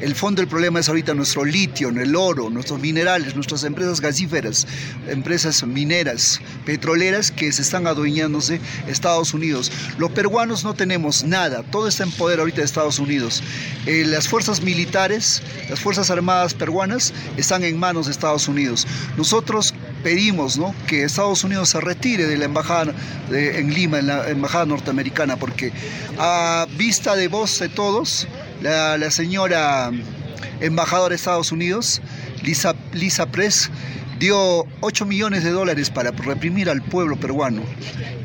[0.00, 4.66] El fondo del problema es ahorita nuestro litio, el oro, nuestros minerales, nuestras empresas gasíferas,
[5.08, 9.72] empresas mineras, petroleras que se están adueñándose Estados Unidos.
[9.98, 13.42] Los peruanos no tenemos nada, todo está en poder ahorita de Estados Unidos.
[13.86, 18.86] Eh, las fuerzas militares, las fuerzas armadas peruanas están en manos de Estados Unidos.
[19.16, 20.74] Nosotros pedimos ¿no?
[20.86, 22.94] que Estados Unidos se retire de la embajada
[23.30, 25.72] en Lima, en la embajada norteamericana, porque
[26.18, 28.28] a vista de voz de todos,
[28.60, 29.90] la, señora
[30.60, 32.00] embajadora de Estados Unidos,
[32.42, 33.70] Lisa, Lisa Press,
[34.18, 37.62] dio 8 millones de dólares para reprimir al pueblo peruano.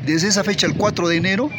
[0.04, 1.50] Desde esa fecha, el 4 de enero,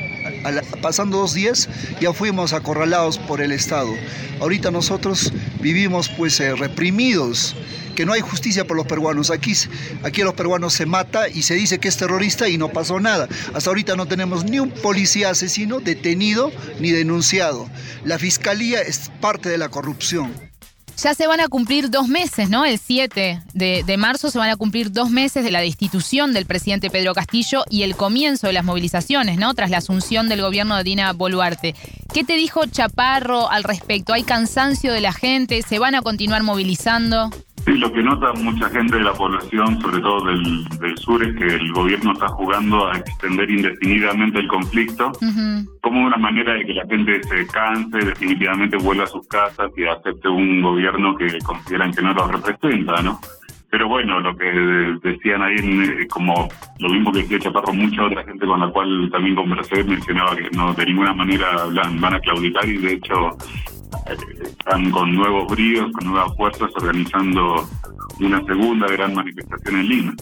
[0.82, 3.92] pasando dos días, ya fuimos acorralados por el Estado.
[4.40, 5.32] Ahorita nosotros
[5.62, 7.56] vivimos pues eh, reprimidos
[7.96, 9.32] que no hay justicia por los peruanos.
[9.32, 9.54] Aquí,
[10.04, 13.00] aquí a los peruanos se mata y se dice que es terrorista y no pasó
[13.00, 13.28] nada.
[13.54, 17.68] Hasta ahorita no tenemos ni un policía asesino detenido ni denunciado.
[18.04, 20.45] La fiscalía es parte de la corrupción.
[20.98, 22.64] Ya se van a cumplir dos meses, ¿no?
[22.64, 26.46] El 7 de, de, marzo se van a cumplir dos meses de la destitución del
[26.46, 29.54] presidente Pedro Castillo y el comienzo de las movilizaciones, ¿no?
[29.54, 31.76] Tras la asunción del gobierno de Dina Boluarte.
[32.14, 34.14] ¿Qué te dijo Chaparro al respecto?
[34.14, 35.62] ¿Hay cansancio de la gente?
[35.64, 37.30] ¿Se van a continuar movilizando?
[37.66, 41.48] Sí, lo que nota mucha gente de la población, sobre todo del, sur, es que
[41.48, 45.12] el gobierno está jugando a extender indefinidamente el conflicto
[45.82, 49.84] como una manera de que la gente se canse, definitivamente vuelva a sus casas y
[49.84, 53.20] acepte un gobierno que consideran que no lo representa, ¿no?
[53.76, 54.46] Pero bueno, lo que
[55.04, 56.48] decían ahí, eh, como
[56.80, 60.50] lo mismo que decía Chaparro, mucha otra gente con la cual también conversé mencionaba que
[60.52, 61.66] no de ninguna manera
[62.00, 63.38] van a claudicar y de hecho
[64.42, 67.68] están con nuevos bríos, con nuevas fuerzas, organizando
[68.22, 70.14] una segunda gran manifestación en Lima.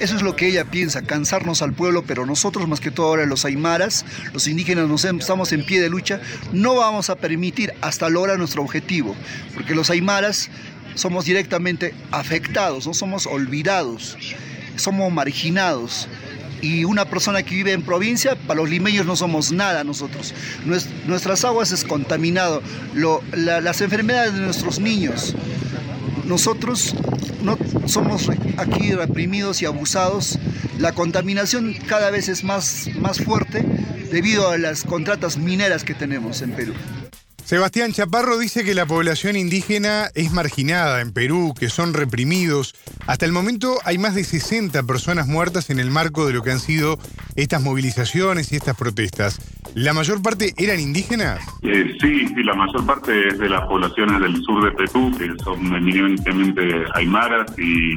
[0.00, 3.26] Eso es lo que ella piensa, cansarnos al pueblo, pero nosotros más que todo ahora
[3.26, 6.20] los aymaras, los indígenas nos estamos en pie de lucha,
[6.52, 9.14] no vamos a permitir hasta lograr nuestro objetivo,
[9.54, 10.50] porque los aymaras
[10.96, 14.16] somos directamente afectados, no somos olvidados,
[14.76, 16.08] somos marginados
[16.60, 20.34] y una persona que vive en provincia, para los limeños no somos nada nosotros.
[21.06, 22.62] nuestras aguas es contaminado,
[23.34, 25.34] las enfermedades de nuestros niños.
[26.24, 26.94] Nosotros
[27.42, 27.56] no
[27.86, 30.38] somos aquí reprimidos y abusados.
[30.78, 33.64] La contaminación cada vez es más, más fuerte
[34.10, 36.74] debido a las contratas mineras que tenemos en Perú.
[37.46, 42.74] Sebastián Chaparro dice que la población indígena es marginada en Perú, que son reprimidos.
[43.06, 46.50] Hasta el momento hay más de 60 personas muertas en el marco de lo que
[46.50, 46.98] han sido
[47.36, 49.38] estas movilizaciones y estas protestas.
[49.76, 51.38] ¿La mayor parte eran indígenas?
[51.62, 55.32] Eh, sí, sí, la mayor parte es de las poblaciones del sur de Perú, que
[55.44, 57.92] son eminentemente aymaras y,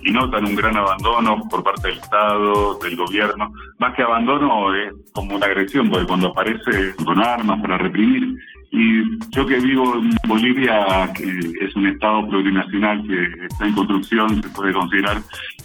[0.00, 3.52] y notan un gran abandono por parte del Estado, del gobierno.
[3.76, 8.38] Más que abandono es como una agresión, porque cuando aparece con armas para reprimir,
[8.70, 11.24] y yo que vivo en Bolivia, que
[11.60, 15.18] es un estado plurinacional que está en construcción, se puede considerar,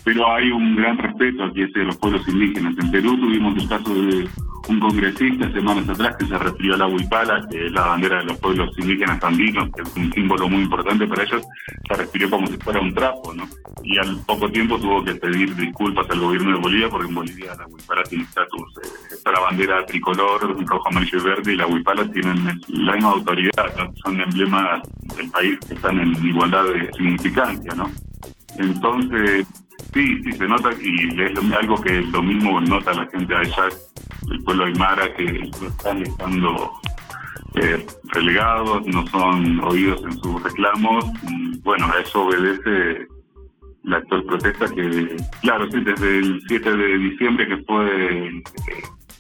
[0.04, 2.74] pero hay un gran respeto aquí hacia los pueblos indígenas.
[2.78, 4.28] En Perú tuvimos el caso de
[4.70, 8.26] un congresista semanas atrás que se refirió a la huipala, que es la bandera de
[8.26, 11.44] los pueblos indígenas andinos, que es un símbolo muy importante para ellos,
[11.88, 13.48] se refirió como si fuera un trapo, ¿no?
[13.84, 17.56] Y al poco tiempo tuvo que pedir disculpas al gobierno de Bolivia, porque en Bolivia
[17.58, 22.10] la huipala tiene estatus, eh, la bandera tricolor, rojo, amarillo y verde, y la huipala
[22.12, 24.82] tienen la misma autoridad, son emblemas
[25.18, 27.92] del país que están en igualdad de significancia, ¿no?
[28.58, 29.48] Entonces,
[29.93, 33.69] sí, sí se nota, y es algo que lo mismo nota la gente allá
[34.32, 36.71] el pueblo aymara que están estando
[37.56, 41.06] eh, relegados, no son oídos en sus reclamos.
[41.63, 43.08] Bueno, a eso obedece
[43.84, 48.43] la actual protesta que, claro, sí, desde el 7 de diciembre que fue eh,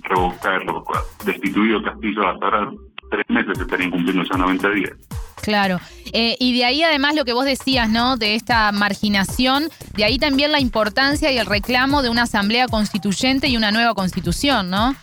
[0.03, 0.83] revocado,
[1.25, 2.71] destituido Castillo ahora,
[3.13, 4.91] tres meses estarían cumpliendo ya 90 días.
[5.41, 5.79] Claro.
[6.13, 8.17] Eh, y de ahí además lo que vos decías, ¿no?
[8.17, 13.49] De esta marginación, de ahí también la importancia y el reclamo de una asamblea constituyente
[13.49, 14.95] y una nueva constitución, ¿no?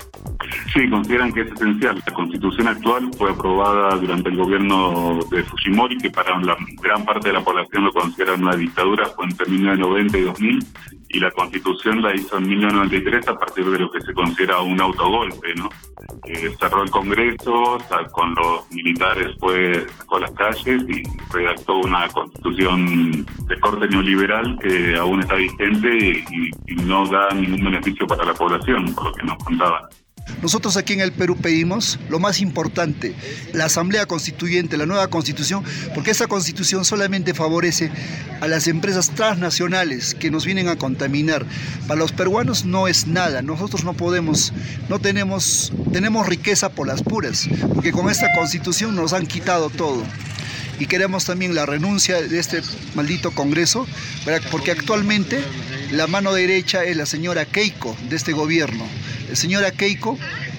[0.73, 2.03] Sí, consideran que es esencial.
[2.07, 7.29] La constitución actual fue aprobada durante el gobierno de Fujimori, que para la gran parte
[7.29, 10.67] de la población lo consideran una dictadura, fue entre 1990 y 2000,
[11.13, 14.81] y la constitución la hizo en 1993 a partir de lo que se considera un
[14.81, 15.69] autogolpe, ¿no?
[16.25, 17.79] Eh, cerró el Congreso,
[18.13, 24.97] con los militares fue a las calles y redactó una constitución de corte neoliberal que
[24.97, 29.23] aún está vigente y, y no da ningún beneficio para la población, por lo que
[29.25, 29.83] nos contaban.
[30.43, 33.15] Nosotros aquí en el Perú pedimos lo más importante,
[33.53, 35.65] la Asamblea Constituyente, la nueva constitución,
[35.95, 37.91] porque esa constitución solamente favorece
[38.41, 41.45] a las empresas transnacionales que nos vienen a contaminar.
[41.87, 44.53] Para los peruanos no es nada, nosotros no podemos,
[44.89, 50.03] no tenemos, tenemos riqueza por las puras, porque con esta constitución nos han quitado todo
[50.81, 52.63] y queremos también la renuncia de este
[52.95, 53.87] maldito Congreso,
[54.51, 55.45] porque actualmente
[55.91, 58.87] la mano derecha es la señora Keiko de este gobierno.
[59.29, 60.19] La señora Keiko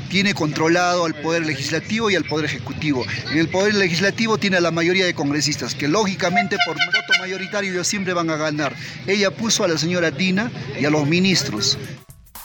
[0.10, 3.06] tiene controlado al Poder Legislativo y al Poder Ejecutivo.
[3.32, 7.72] En el Poder Legislativo tiene a la mayoría de congresistas, que lógicamente por voto mayoritario
[7.72, 8.76] ellos siempre van a ganar.
[9.08, 11.78] Ella puso a la señora Dina y a los ministros.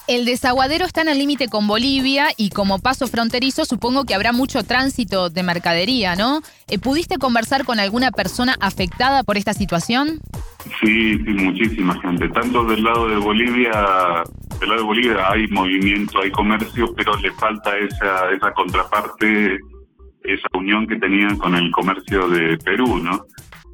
[0.08, 4.30] El desaguadero está en el límite con Bolivia y como paso fronterizo supongo que habrá
[4.30, 6.42] mucho tránsito de mercadería, ¿no?
[6.68, 10.20] Eh, ¿Pudiste conversar con alguna persona afectada por esta situación?
[10.80, 12.28] Sí, sí, muchísima gente.
[12.28, 13.72] Tanto del lado de Bolivia,
[14.60, 19.58] del lado de Bolivia hay movimiento, hay comercio, pero le falta esa, esa contraparte,
[20.22, 23.26] esa unión que tenían con el comercio de Perú, ¿no?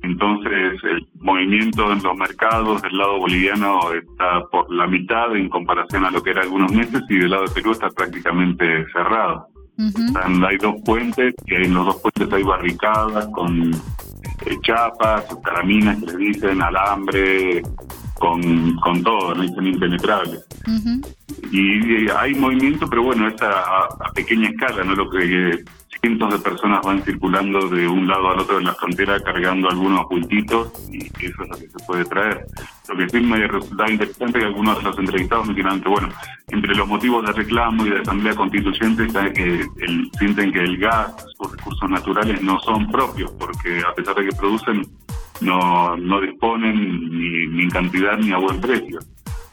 [0.03, 6.05] Entonces, el movimiento en los mercados del lado boliviano está por la mitad en comparación
[6.05, 9.47] a lo que era algunos meses y del lado de Perú está prácticamente cerrado.
[10.49, 16.07] hay dos puentes y en los dos puentes hay barricadas con eh, chapas, caraminas que
[16.07, 17.63] le dicen, alambre,
[18.19, 20.45] con, con todo, no son impenetrables.
[21.53, 25.65] y, hay movimiento, pero bueno, es a, pequeña escala, no lo que
[26.03, 30.09] cientos de personas van circulando de un lado al otro de la frontera cargando algunos
[30.09, 32.45] bultitos y eso es lo que se puede traer.
[32.89, 36.09] Lo que sí me resultaba interesante que algunos de los entrevistados me dijeron que, bueno,
[36.49, 39.65] entre los motivos de reclamo y de asamblea constituyente está que
[40.19, 44.37] sienten que el gas, sus recursos naturales no son propios, porque a pesar de que
[44.37, 44.83] producen,
[45.41, 48.99] no, no disponen ni, en cantidad ni a buen precio.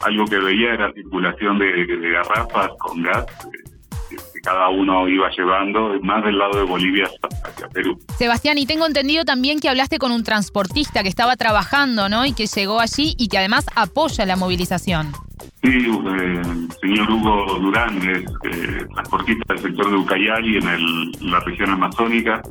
[0.00, 3.26] Algo que veía era circulación de, de garrafas con gas
[4.42, 7.08] cada uno iba llevando, más del lado de Bolivia
[7.44, 7.98] hacia Perú.
[8.16, 12.26] Sebastián, y tengo entendido también que hablaste con un transportista que estaba trabajando, ¿no?
[12.26, 15.12] Y que llegó allí y que además apoya la movilización.
[15.62, 21.30] Sí, eh, el señor Hugo Durán es eh, transportista del sector de Ucayali en, el,
[21.30, 22.42] la región amazónica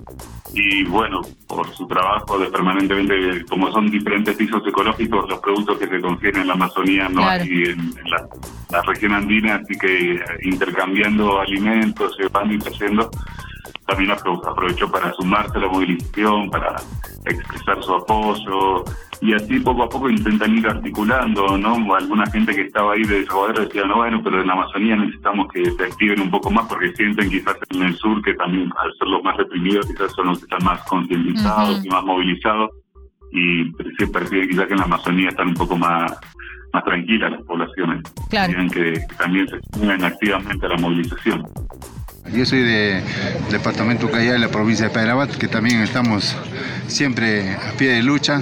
[0.53, 5.88] y bueno, por su trabajo de permanentemente, como son diferentes pisos ecológicos, los productos que
[5.88, 8.28] se confieren en la Amazonía no hay en, la,
[8.86, 13.09] región andina, así que eh, intercambiando alimentos, llevando y trayendo,
[13.86, 16.76] también aprovechó para sumarse a la movilización, para
[17.26, 18.84] expresar su apoyo,
[19.22, 21.95] y así poco a poco intentan ir articulando, ¿no?
[21.95, 25.47] Alguna gente que estaba ahí de Salvador decía, no, bueno, pero en la Amazonía necesitamos
[25.51, 28.93] que se activen un poco más porque sienten quizás en el sur que también al
[28.97, 32.72] ser los más reprimidos quizás son los que están más concientizados y más movilizados
[33.32, 36.17] y se percibe quizás que en la Amazonía están un poco más
[36.74, 38.03] más tranquilas las poblaciones.
[38.30, 38.53] Claro.
[38.72, 41.43] que también se activamente a la movilización.
[42.34, 43.01] Yo soy de
[43.49, 46.38] departamento Callao, de la provincia de Pairabat, que también estamos
[46.88, 48.41] siempre a pie de lucha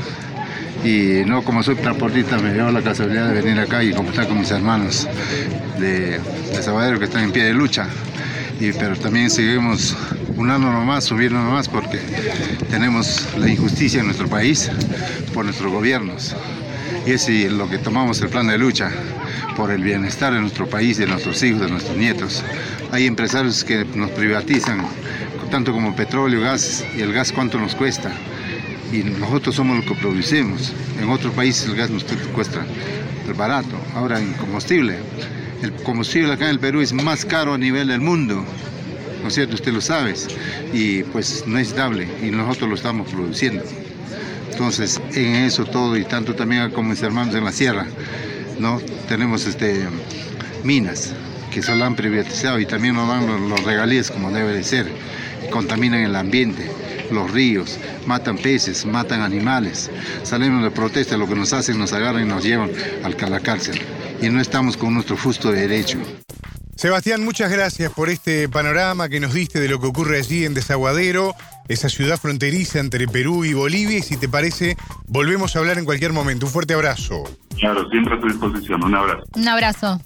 [0.84, 4.40] y no como soy transportista me dio la casualidad de venir acá y conversar con
[4.40, 5.08] mis hermanos
[5.80, 7.88] de, de Sabadero que están en pie de lucha.
[8.60, 9.96] Y, pero también seguimos
[10.36, 12.00] un año nomás, subiendo nomás porque
[12.70, 14.72] tenemos la injusticia en nuestro país
[15.34, 16.36] por nuestros gobiernos.
[17.08, 18.92] Y es lo que tomamos el plan de lucha
[19.56, 22.44] por el bienestar de nuestro país, de nuestros hijos, de nuestros nietos.
[22.92, 24.86] Hay empresarios que nos privatizan,
[25.50, 28.12] tanto como petróleo, gas, y el gas cuánto nos cuesta
[28.92, 30.74] y nosotros somos los que producimos.
[31.02, 32.04] En otros países el gas nos
[32.34, 32.66] cuesta
[33.38, 33.78] barato.
[33.96, 34.98] Ahora en combustible,
[35.62, 38.44] el combustible acá en el Perú es más caro a nivel del mundo.
[39.22, 39.56] ¿No es cierto?
[39.56, 40.14] Usted lo sabe.
[40.74, 43.64] Y pues no es estable y nosotros lo estamos produciendo.
[44.58, 47.86] Entonces, en eso todo y tanto también como mis hermanos en la sierra,
[48.58, 48.82] ¿no?
[49.08, 49.88] Tenemos este,
[50.64, 51.14] minas
[51.52, 54.92] que solo han privatizado y también nos dan los, los regalías como debe de ser.
[55.52, 56.72] Contaminan el ambiente
[57.12, 57.78] los ríos,
[58.08, 59.92] matan peces, matan animales.
[60.24, 62.72] Salimos de protesta, lo que nos hacen, nos agarran y nos llevan
[63.04, 63.80] a la cárcel.
[64.22, 66.00] Y no estamos con nuestro justo derecho.
[66.78, 70.54] Sebastián, muchas gracias por este panorama que nos diste de lo que ocurre allí en
[70.54, 71.34] Desaguadero,
[71.68, 73.98] esa ciudad fronteriza entre Perú y Bolivia.
[73.98, 76.46] Y si te parece, volvemos a hablar en cualquier momento.
[76.46, 77.24] Un fuerte abrazo.
[77.58, 78.84] Claro, siempre a tu disposición.
[78.84, 79.24] Un abrazo.
[79.36, 80.02] Un abrazo.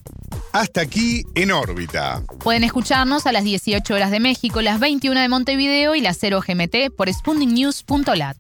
[0.53, 2.23] Hasta aquí en órbita.
[2.43, 6.41] Pueden escucharnos a las 18 horas de México, las 21 de Montevideo y las 0
[6.45, 8.37] GMT por spundingnews.lat.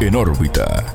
[0.00, 0.94] En órbita.